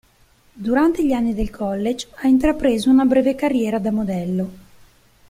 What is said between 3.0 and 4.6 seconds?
breve carriera da modello.